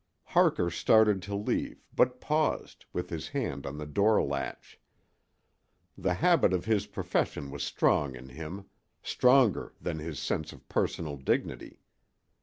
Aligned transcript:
Harker 0.23 0.71
started 0.71 1.21
to 1.21 1.35
leave, 1.35 1.83
but 1.95 2.19
paused, 2.19 2.85
with 2.91 3.11
his 3.11 3.27
hand 3.27 3.67
on 3.67 3.77
the 3.77 3.85
door 3.85 4.19
latch. 4.23 4.79
The 5.95 6.15
habit 6.15 6.53
of 6.53 6.65
his 6.65 6.87
profession 6.87 7.51
was 7.51 7.61
strong 7.61 8.15
in 8.15 8.29
him—stronger 8.29 9.75
than 9.79 9.99
his 9.99 10.17
sense 10.17 10.51
of 10.53 10.67
personal 10.67 11.17
dignity. 11.17 11.81